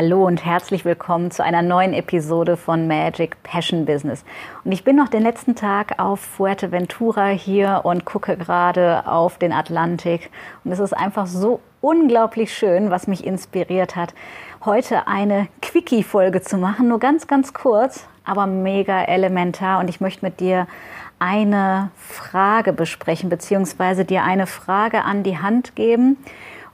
[0.00, 4.24] Hallo und herzlich willkommen zu einer neuen Episode von Magic Passion Business.
[4.62, 9.52] Und ich bin noch den letzten Tag auf Fuerteventura hier und gucke gerade auf den
[9.52, 10.30] Atlantik.
[10.62, 14.14] Und es ist einfach so unglaublich schön, was mich inspiriert hat,
[14.64, 16.86] heute eine Quickie-Folge zu machen.
[16.86, 19.80] Nur ganz, ganz kurz, aber mega elementar.
[19.80, 20.68] Und ich möchte mit dir
[21.18, 26.18] eine Frage besprechen, beziehungsweise dir eine Frage an die Hand geben.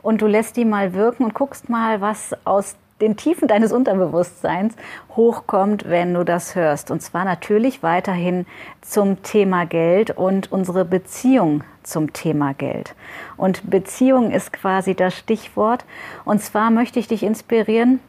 [0.02, 4.74] Und du lässt die mal wirken und guckst mal, was aus den Tiefen deines Unterbewusstseins
[5.14, 6.91] hochkommt, wenn du das hörst.
[6.91, 8.47] Und zwar natürlich weiterhin
[8.80, 12.94] zum Thema Geld und unsere Beziehung zum Thema Geld.
[13.36, 15.84] Und Beziehung ist quasi das Stichwort.
[16.25, 18.00] Und zwar möchte ich dich inspirieren,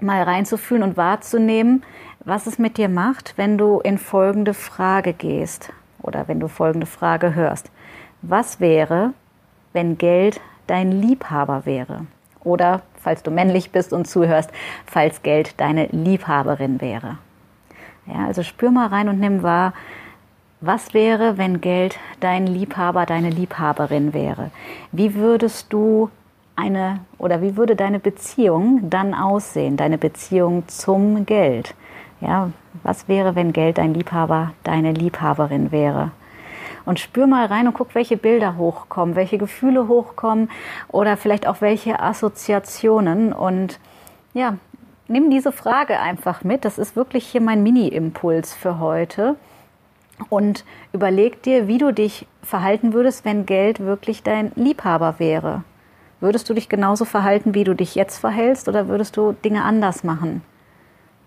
[0.00, 1.84] mal reinzufühlen und wahrzunehmen,
[2.24, 6.86] was es mit dir macht, wenn du in folgende Frage gehst oder wenn du folgende
[6.86, 7.70] Frage hörst.
[8.22, 9.12] Was wäre,
[9.72, 12.06] wenn Geld dein Liebhaber wäre?
[12.44, 14.50] Oder, falls du männlich bist und zuhörst,
[14.86, 17.18] falls Geld deine Liebhaberin wäre.
[18.06, 19.72] Ja, also spür mal rein und nimm wahr,
[20.60, 24.50] was wäre, wenn Geld dein Liebhaber, deine Liebhaberin wäre?
[24.92, 26.08] Wie würdest du
[26.54, 31.74] eine oder wie würde deine Beziehung dann aussehen, deine Beziehung zum Geld?
[32.20, 32.50] Ja,
[32.84, 36.12] was wäre, wenn Geld dein Liebhaber, deine Liebhaberin wäre?
[36.84, 40.50] Und spür mal rein und guck, welche Bilder hochkommen, welche Gefühle hochkommen
[40.88, 43.78] oder vielleicht auch welche Assoziationen und
[44.34, 44.56] ja,
[45.08, 46.64] nimm diese Frage einfach mit.
[46.64, 49.36] Das ist wirklich hier mein Mini-Impuls für heute.
[50.28, 55.64] Und überleg dir, wie du dich verhalten würdest, wenn Geld wirklich dein Liebhaber wäre.
[56.20, 60.04] Würdest du dich genauso verhalten, wie du dich jetzt verhältst, oder würdest du Dinge anders
[60.04, 60.42] machen?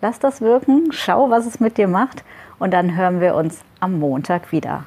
[0.02, 2.24] Lass das wirken, schau, was es mit dir macht,
[2.60, 4.86] und dann hören wir uns am Montag wieder.